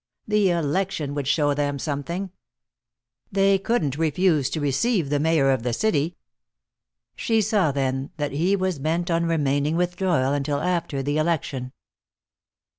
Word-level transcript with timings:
The 0.27 0.49
election 0.49 1.13
would 1.13 1.27
show 1.27 1.53
them 1.53 1.77
something. 1.77 2.31
They 3.31 3.59
couldn't 3.59 3.99
refuse 3.99 4.49
to 4.49 4.59
receive 4.59 5.11
the 5.11 5.19
mayor 5.19 5.51
of 5.51 5.61
the 5.61 5.73
city. 5.73 6.17
She 7.15 7.39
saw 7.39 7.71
then 7.71 8.09
that 8.17 8.31
he 8.31 8.55
was 8.55 8.79
bent 8.79 9.11
on 9.11 9.27
remaining 9.27 9.75
with 9.75 9.97
Doyle 9.97 10.33
until 10.33 10.59
after 10.59 11.03
the 11.03 11.19
election. 11.19 11.71